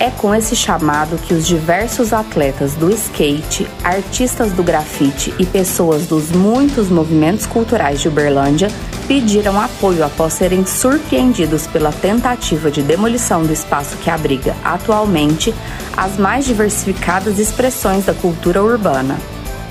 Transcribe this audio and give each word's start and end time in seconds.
É 0.00 0.10
com 0.10 0.32
esse 0.32 0.54
chamado 0.54 1.18
que 1.18 1.34
os 1.34 1.44
diversos 1.44 2.12
atletas 2.12 2.74
do 2.74 2.88
skate, 2.88 3.66
artistas 3.82 4.52
do 4.52 4.62
grafite 4.62 5.34
e 5.40 5.44
pessoas 5.44 6.06
dos 6.06 6.30
muitos 6.30 6.88
movimentos 6.88 7.46
culturais 7.46 8.00
de 8.00 8.06
Uberlândia 8.06 8.70
pediram 9.08 9.60
apoio 9.60 10.04
após 10.04 10.34
serem 10.34 10.64
surpreendidos 10.64 11.66
pela 11.66 11.90
tentativa 11.90 12.70
de 12.70 12.80
demolição 12.80 13.42
do 13.42 13.52
espaço 13.52 13.96
que 13.96 14.08
abriga 14.08 14.54
atualmente 14.62 15.52
as 15.96 16.16
mais 16.16 16.44
diversificadas 16.44 17.40
expressões 17.40 18.04
da 18.04 18.14
cultura 18.14 18.62
urbana. 18.62 19.18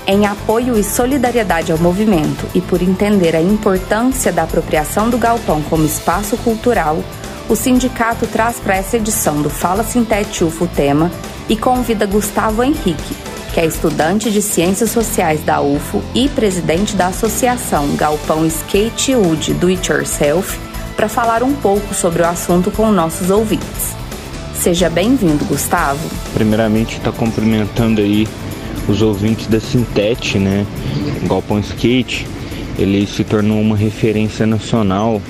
Em 0.06 0.26
apoio 0.26 0.78
e 0.78 0.84
solidariedade 0.84 1.72
ao 1.72 1.78
movimento 1.78 2.46
e 2.54 2.60
por 2.60 2.82
entender 2.82 3.34
a 3.34 3.40
importância 3.40 4.30
da 4.30 4.42
apropriação 4.42 5.08
do 5.08 5.16
galpão 5.16 5.62
como 5.62 5.86
espaço 5.86 6.36
cultural, 6.38 7.02
o 7.48 7.56
sindicato 7.56 8.26
traz 8.26 8.60
para 8.60 8.76
essa 8.76 8.96
edição 8.96 9.40
do 9.40 9.48
Fala 9.48 9.82
Sintete 9.82 10.44
UFO 10.44 10.64
o 10.64 10.68
tema 10.68 11.10
e 11.48 11.56
convida 11.56 12.04
Gustavo 12.04 12.62
Henrique, 12.62 13.16
que 13.54 13.60
é 13.60 13.64
estudante 13.64 14.30
de 14.30 14.42
Ciências 14.42 14.90
Sociais 14.90 15.42
da 15.42 15.60
UFO 15.62 16.02
e 16.14 16.28
presidente 16.28 16.94
da 16.94 17.06
Associação 17.06 17.96
Galpão 17.96 18.44
Skate 18.46 19.14
Wood 19.14 19.54
Do 19.54 19.68
It 19.68 19.90
Yourself, 19.90 20.58
para 20.94 21.08
falar 21.08 21.42
um 21.42 21.54
pouco 21.54 21.94
sobre 21.94 22.22
o 22.22 22.26
assunto 22.26 22.70
com 22.70 22.90
nossos 22.90 23.30
ouvintes. 23.30 23.96
Seja 24.54 24.90
bem-vindo, 24.90 25.44
Gustavo. 25.46 26.06
Primeiramente, 26.34 26.98
está 26.98 27.12
cumprimentando 27.12 28.02
aí 28.02 28.28
os 28.86 29.00
ouvintes 29.00 29.46
da 29.46 29.60
Sintete, 29.60 30.38
né? 30.38 30.66
O 31.22 31.28
Galpão 31.28 31.60
Skate, 31.60 32.26
ele 32.78 33.06
se 33.06 33.24
tornou 33.24 33.58
uma 33.60 33.76
referência 33.76 34.46
nacional 34.46 35.22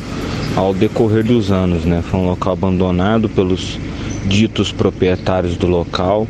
ao 0.57 0.75
decorrer 0.75 1.25
dos 1.25 1.51
anos, 1.51 1.85
né? 1.85 2.03
Foi 2.03 2.21
um 2.21 2.27
local 2.27 2.53
abandonado 2.53 3.29
pelos 3.29 3.79
ditos 4.27 4.73
proprietários 4.73 5.57
do 5.57 5.67
local. 5.67 6.27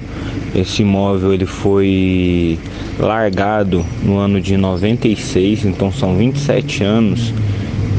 Esse 0.54 0.82
imóvel 0.82 1.34
ele 1.34 1.46
foi 1.46 2.58
largado 2.98 3.84
no 4.02 4.18
ano 4.18 4.40
de 4.40 4.56
96, 4.56 5.64
então 5.64 5.92
são 5.92 6.16
27 6.16 6.84
anos 6.84 7.32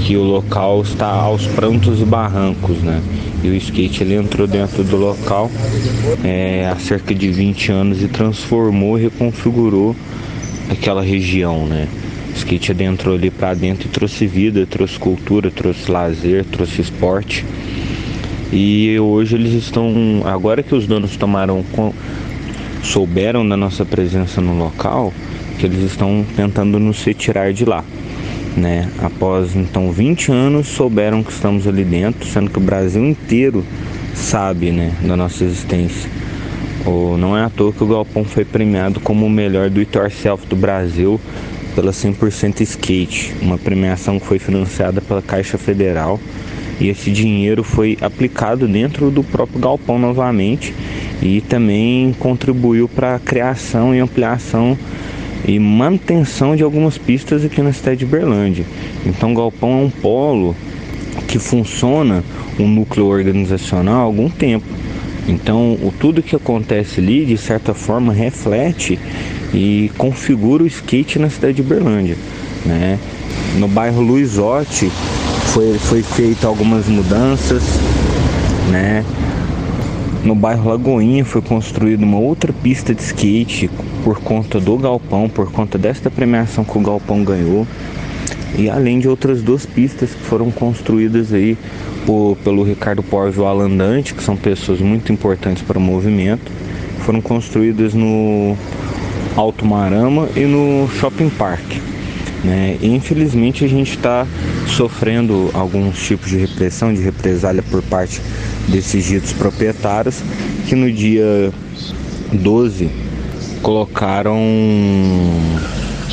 que 0.06 0.16
o 0.16 0.24
local 0.24 0.82
está 0.82 1.08
aos 1.08 1.46
prantos 1.48 2.02
e 2.02 2.06
barrancos, 2.06 2.78
né? 2.78 3.02
E 3.44 3.50
o 3.50 3.56
skate 3.56 4.04
ele 4.04 4.16
entrou 4.16 4.48
dentro 4.48 4.84
do 4.84 4.98
local 4.98 5.50
é, 6.24 6.70
há 6.72 6.78
cerca 6.80 7.14
de 7.14 7.30
20 7.30 7.72
anos 7.72 8.02
e 8.02 8.08
transformou 8.08 8.96
reconfigurou 8.96 9.96
aquela 10.70 11.02
região, 11.02 11.66
né? 11.66 11.88
O 12.30 12.36
skate 12.36 12.72
adentrou 12.72 13.16
ali 13.16 13.30
para 13.30 13.54
dentro 13.54 13.88
e 13.88 13.90
trouxe 13.90 14.26
vida, 14.26 14.66
trouxe 14.66 14.98
cultura, 14.98 15.52
trouxe 15.52 15.92
lazer, 15.92 16.46
trouxe 16.46 16.82
esporte. 16.82 17.46
E 18.52 18.98
hoje 19.00 19.36
eles 19.36 19.54
estão, 19.54 20.24
agora 20.26 20.64
que 20.64 20.74
os 20.74 20.88
donos 20.88 21.16
tomaram, 21.16 21.64
souberam 22.84 23.48
da 23.48 23.56
nossa 23.56 23.86
presença 23.86 24.42
no 24.42 24.58
local, 24.58 25.14
que 25.60 25.66
eles 25.66 25.84
estão 25.84 26.26
tentando 26.36 26.80
nos 26.80 27.04
retirar 27.04 27.54
de 27.54 27.66
lá. 27.66 27.84
Né? 28.58 28.90
Após 29.00 29.56
então 29.56 29.92
20 29.92 30.32
anos 30.32 30.68
souberam 30.68 31.22
que 31.22 31.32
estamos 31.32 31.68
ali 31.68 31.84
dentro, 31.84 32.28
sendo 32.28 32.50
que 32.50 32.58
o 32.58 32.62
Brasil 32.62 33.06
inteiro 33.06 33.64
sabe, 34.16 34.72
né, 34.72 34.94
da 35.02 35.16
nossa 35.16 35.44
existência. 35.44 36.10
Ou 36.86 37.18
não 37.18 37.38
é 37.38 37.44
à 37.44 37.50
toa 37.50 37.72
que 37.72 37.84
o 37.84 37.88
Galpão 37.88 38.24
foi 38.24 38.44
premiado 38.44 39.00
como 39.00 39.26
o 39.26 39.30
melhor 39.30 39.70
do 39.70 39.80
it 39.80 39.96
yourself 39.96 40.46
do 40.48 40.56
Brasil 40.56 41.20
pela 41.80 41.94
100% 41.94 42.60
Skate, 42.60 43.34
uma 43.42 43.58
premiação 43.58 44.20
que 44.20 44.26
foi 44.26 44.38
financiada 44.38 45.00
pela 45.00 45.22
Caixa 45.22 45.58
Federal. 45.58 46.20
E 46.78 46.90
esse 46.90 47.10
dinheiro 47.10 47.64
foi 47.64 47.98
aplicado 48.02 48.68
dentro 48.68 49.10
do 49.10 49.24
próprio 49.24 49.62
galpão 49.62 49.98
novamente 49.98 50.74
e 51.22 51.40
também 51.40 52.14
contribuiu 52.20 52.90
para 52.90 53.16
a 53.16 53.20
criação 53.20 53.96
e 53.96 54.00
ampliação 54.00 54.78
e 55.48 55.58
manutenção 55.58 56.54
de 56.54 56.64
algumas 56.64 56.98
pistas 56.98 57.46
aqui 57.46 57.62
na 57.62 57.72
cidade 57.72 58.00
de 58.00 58.06
Berlândia. 58.06 58.66
Então, 59.06 59.32
o 59.32 59.36
galpão 59.36 59.80
é 59.80 59.86
um 59.86 59.90
polo 59.90 60.54
que 61.30 61.40
funciona 61.40 62.26
um 62.60 62.68
núcleo 62.68 63.06
organizacional 63.06 64.02
há 64.02 64.04
algum 64.04 64.30
tempo. 64.30 64.66
Então, 65.30 65.78
o 65.82 65.94
tudo 65.98 66.22
que 66.22 66.36
acontece 66.36 67.00
ali, 67.00 67.26
de 67.26 67.38
certa 67.38 67.74
forma, 67.74 68.12
reflete 68.12 69.00
e 69.54 69.92
configura 69.98 70.64
o 70.64 70.68
skate 70.68 71.20
na 71.20 71.30
cidade 71.30 71.56
de 71.56 71.64
Berlândia, 71.64 72.18
né? 72.66 73.00
No 73.58 73.68
bairro 73.68 74.02
Luizotti 74.02 74.90
foi, 75.54 75.78
foi 75.80 76.04
feita 76.04 76.48
algumas 76.48 76.88
mudanças, 76.88 77.64
né? 78.70 79.04
No 80.24 80.36
bairro 80.36 80.70
Lagoinha 80.70 81.24
foi 81.24 81.42
construída 81.42 82.04
uma 82.04 82.20
outra 82.20 82.52
pista 82.52 82.94
de 82.94 83.02
skate 83.02 83.70
por 84.04 84.20
conta 84.20 84.60
do 84.60 84.78
galpão, 84.78 85.30
por 85.30 85.52
conta 85.52 85.78
desta 85.78 86.12
premiação 86.12 86.64
que 86.64 86.78
o 86.78 86.82
galpão 86.82 87.24
ganhou. 87.24 87.66
E 88.58 88.70
além 88.70 89.00
de 89.00 89.08
outras 89.08 89.42
duas 89.42 89.66
pistas 89.66 90.12
que 90.12 90.22
foram 90.24 90.52
construídas 90.52 91.32
aí 91.34 91.58
por, 92.06 92.36
pelo 92.44 92.64
Ricardo 92.64 93.02
Porge 93.02 93.40
e 93.40 93.42
o 93.42 94.16
que 94.16 94.24
são 94.24 94.36
pessoas 94.36 94.82
muito 94.82 95.12
importantes 95.14 95.64
para 95.64 95.78
o 95.78 95.82
movimento, 95.82 96.52
foram 97.00 97.22
construídas 97.22 97.94
no 97.94 98.58
Alto 99.36 99.66
Marama 99.66 100.28
e 100.36 100.42
no 100.42 100.90
Shopping 101.00 101.30
Park. 101.30 101.64
Né? 102.44 102.78
Infelizmente 102.82 103.66
a 103.66 103.68
gente 103.68 103.92
está 103.92 104.26
sofrendo 104.68 105.50
alguns 105.54 106.02
tipos 106.02 106.30
de 106.30 106.38
repressão, 106.38 106.94
de 106.94 107.02
represália 107.02 107.62
por 107.64 107.82
parte 107.84 108.22
desses 108.68 109.06
ditos 109.06 109.34
proprietários 109.34 110.22
que 110.68 110.76
no 110.76 110.92
dia 110.92 111.52
12 112.32 112.90
colocaram 113.62 114.40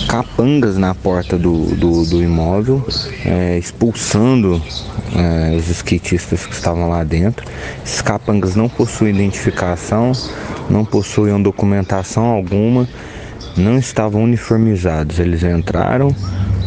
capangas 0.04 0.76
na 0.76 0.94
porta 0.94 1.38
do, 1.38 1.66
do, 1.74 2.04
do 2.04 2.22
imóvel, 2.22 2.84
é, 3.24 3.58
expulsando 3.58 4.62
é, 5.14 5.56
os 5.56 5.68
skatistas 5.68 6.46
que 6.46 6.52
estavam 6.52 6.88
lá 6.88 7.02
dentro. 7.04 7.46
Esses 7.84 8.02
capangas 8.02 8.54
não 8.54 8.68
possuem 8.68 9.14
identificação, 9.14 10.12
não 10.68 10.84
possuíam 10.84 11.40
documentação 11.40 12.24
alguma, 12.26 12.88
não 13.56 13.78
estavam 13.78 14.22
uniformizados. 14.22 15.18
Eles 15.18 15.42
entraram 15.42 16.14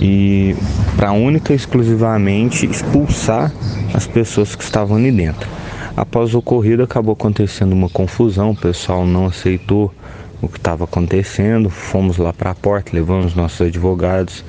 e 0.01 0.55
para 0.95 1.11
única 1.11 1.53
e 1.53 1.55
exclusivamente 1.55 2.65
expulsar 2.65 3.51
as 3.93 4.07
pessoas 4.07 4.55
que 4.55 4.63
estavam 4.63 4.97
ali 4.97 5.11
dentro. 5.11 5.49
Após 5.95 6.33
o 6.33 6.39
ocorrido 6.39 6.83
acabou 6.83 7.13
acontecendo 7.13 7.73
uma 7.73 7.89
confusão, 7.89 8.51
o 8.51 8.55
pessoal 8.55 9.05
não 9.05 9.25
aceitou 9.25 9.93
o 10.41 10.47
que 10.47 10.57
estava 10.57 10.83
acontecendo. 10.83 11.69
Fomos 11.69 12.17
lá 12.17 12.33
para 12.33 12.51
a 12.51 12.55
porta, 12.55 12.91
levamos 12.93 13.35
nossos 13.35 13.67
advogados 13.67 14.43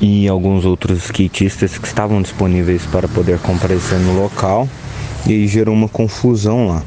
e 0.00 0.28
alguns 0.28 0.64
outros 0.64 1.04
skatistas 1.04 1.78
que 1.78 1.86
estavam 1.86 2.20
disponíveis 2.20 2.84
para 2.86 3.08
poder 3.08 3.38
comparecer 3.38 3.98
no 3.98 4.20
local. 4.20 4.68
E 5.26 5.32
aí 5.32 5.46
gerou 5.46 5.74
uma 5.74 5.88
confusão 5.88 6.66
lá 6.66 6.82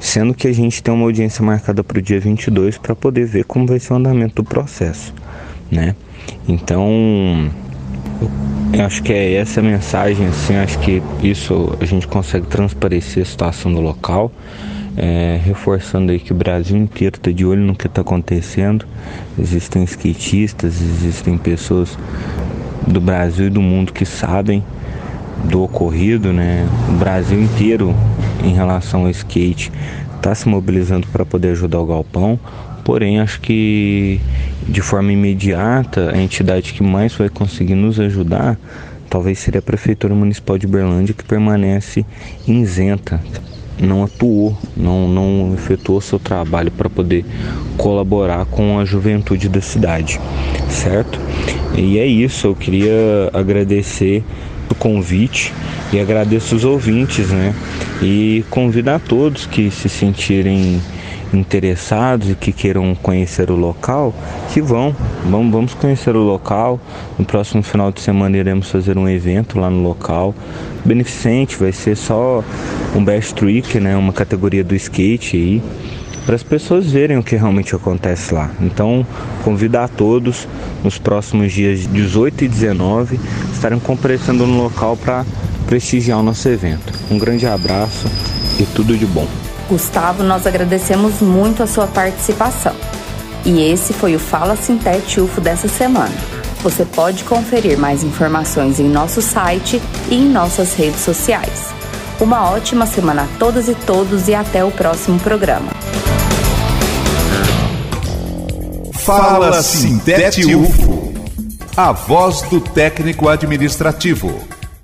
sendo 0.00 0.32
que 0.32 0.48
a 0.48 0.52
gente 0.52 0.82
tem 0.82 0.92
uma 0.92 1.04
audiência 1.04 1.44
marcada 1.44 1.84
para 1.84 1.98
o 1.98 2.02
dia 2.02 2.18
22 2.18 2.78
para 2.78 2.96
poder 2.96 3.26
ver 3.26 3.44
como 3.44 3.66
vai 3.66 3.78
ser 3.78 3.92
o 3.92 3.96
andamento 3.96 4.42
do 4.42 4.44
processo, 4.44 5.12
né? 5.70 5.94
Então, 6.48 7.50
eu 8.72 8.84
acho 8.84 9.02
que 9.02 9.12
é 9.12 9.34
essa 9.34 9.60
a 9.60 9.62
mensagem, 9.62 10.26
assim, 10.26 10.56
acho 10.56 10.78
que 10.78 11.02
isso 11.22 11.76
a 11.80 11.84
gente 11.84 12.08
consegue 12.08 12.46
transparecer 12.46 13.22
a 13.22 13.26
situação 13.26 13.72
do 13.72 13.80
local, 13.80 14.32
é, 14.96 15.40
reforçando 15.44 16.12
aí 16.12 16.18
que 16.18 16.32
o 16.32 16.34
Brasil 16.34 16.76
inteiro 16.76 17.16
está 17.16 17.30
de 17.30 17.44
olho 17.44 17.62
no 17.62 17.74
que 17.74 17.86
está 17.86 18.00
acontecendo, 18.00 18.86
existem 19.38 19.84
skatistas, 19.84 20.80
existem 20.80 21.38
pessoas 21.38 21.98
do 22.86 23.00
Brasil 23.00 23.46
e 23.46 23.50
do 23.50 23.60
mundo 23.60 23.92
que 23.92 24.04
sabem 24.04 24.64
do 25.44 25.62
ocorrido, 25.62 26.32
né? 26.32 26.66
O 26.88 26.92
Brasil 26.92 27.40
inteiro 27.40 27.94
em 28.44 28.52
relação 28.52 29.02
ao 29.04 29.10
skate 29.10 29.72
está 30.16 30.34
se 30.34 30.48
mobilizando 30.48 31.06
para 31.06 31.24
poder 31.24 31.50
ajudar 31.50 31.80
o 31.80 31.86
galpão. 31.86 32.38
Porém, 32.84 33.20
acho 33.20 33.40
que 33.40 34.20
de 34.68 34.80
forma 34.80 35.12
imediata 35.12 36.10
a 36.12 36.18
entidade 36.18 36.72
que 36.72 36.82
mais 36.82 37.14
vai 37.14 37.28
conseguir 37.28 37.74
nos 37.74 37.98
ajudar 38.00 38.58
talvez 39.08 39.40
seria 39.40 39.58
a 39.58 39.62
Prefeitura 39.62 40.14
Municipal 40.14 40.56
de 40.56 40.68
Berlândia, 40.68 41.12
que 41.12 41.24
permanece 41.24 42.06
isenta 42.46 43.20
não 43.80 44.04
atuou, 44.04 44.56
não, 44.76 45.08
não 45.08 45.54
efetuou 45.54 46.00
seu 46.00 46.18
trabalho 46.18 46.70
para 46.70 46.88
poder 46.88 47.24
colaborar 47.76 48.44
com 48.46 48.78
a 48.78 48.84
juventude 48.84 49.48
da 49.48 49.60
cidade, 49.60 50.20
certo? 50.68 51.18
E 51.76 51.98
é 51.98 52.06
isso, 52.06 52.46
eu 52.46 52.54
queria 52.54 53.30
agradecer 53.32 54.22
o 54.70 54.74
convite 54.74 55.52
e 55.92 55.98
agradeço 55.98 56.54
os 56.54 56.64
ouvintes, 56.64 57.30
né? 57.30 57.54
E 58.02 58.44
convidar 58.50 59.00
todos 59.00 59.46
que 59.46 59.70
se 59.70 59.88
sentirem 59.88 60.80
interessados 61.32 62.30
e 62.30 62.34
que 62.34 62.52
queiram 62.52 62.94
conhecer 62.94 63.50
o 63.50 63.56
local, 63.56 64.14
que 64.52 64.60
vão, 64.60 64.94
vamos, 65.28 65.52
vamos 65.52 65.74
conhecer 65.74 66.16
o 66.16 66.22
local. 66.22 66.80
No 67.18 67.24
próximo 67.24 67.62
final 67.62 67.92
de 67.92 68.00
semana 68.00 68.36
iremos 68.36 68.70
fazer 68.70 68.98
um 68.98 69.08
evento 69.08 69.58
lá 69.58 69.70
no 69.70 69.82
local. 69.82 70.34
Beneficente, 70.84 71.56
vai 71.56 71.72
ser 71.72 71.96
só 71.96 72.42
um 72.94 73.04
best 73.04 73.34
trick, 73.34 73.78
né? 73.78 73.96
Uma 73.96 74.12
categoria 74.12 74.64
do 74.64 74.74
skate 74.74 75.36
aí 75.36 75.62
para 76.24 76.36
as 76.36 76.42
pessoas 76.42 76.90
verem 76.90 77.18
o 77.18 77.22
que 77.22 77.34
realmente 77.34 77.74
acontece 77.74 78.32
lá. 78.32 78.50
Então, 78.60 79.06
convidar 79.42 79.84
a 79.84 79.88
todos 79.88 80.46
nos 80.84 80.98
próximos 80.98 81.52
dias 81.52 81.86
18 81.86 82.44
e 82.44 82.48
19 82.48 83.20
estarem 83.52 83.80
comparecendo 83.80 84.46
no 84.46 84.62
local 84.62 84.96
para 84.96 85.24
prestigiar 85.66 86.18
o 86.18 86.22
nosso 86.22 86.48
evento. 86.48 86.92
Um 87.10 87.18
grande 87.18 87.46
abraço 87.46 88.08
e 88.58 88.64
tudo 88.64 88.96
de 88.96 89.06
bom. 89.06 89.49
Gustavo, 89.70 90.24
nós 90.24 90.48
agradecemos 90.48 91.20
muito 91.20 91.62
a 91.62 91.66
sua 91.66 91.86
participação. 91.86 92.74
E 93.44 93.62
esse 93.62 93.92
foi 93.92 94.16
o 94.16 94.18
Fala 94.18 94.56
Sintete 94.56 95.20
UFO 95.20 95.40
dessa 95.40 95.68
semana. 95.68 96.12
Você 96.60 96.84
pode 96.84 97.22
conferir 97.22 97.78
mais 97.78 98.02
informações 98.02 98.80
em 98.80 98.88
nosso 98.88 99.22
site 99.22 99.80
e 100.10 100.16
em 100.16 100.28
nossas 100.28 100.74
redes 100.74 101.00
sociais. 101.02 101.66
Uma 102.20 102.50
ótima 102.50 102.84
semana 102.84 103.22
a 103.22 103.38
todas 103.38 103.68
e 103.68 103.74
todos 103.76 104.26
e 104.26 104.34
até 104.34 104.64
o 104.64 104.72
próximo 104.72 105.20
programa. 105.20 105.70
Fala 108.92 109.62
Sintete 109.62 110.52
UFO, 110.52 111.14
a 111.76 111.92
voz 111.92 112.42
do 112.42 112.60
técnico 112.60 113.28
administrativo. 113.28 114.49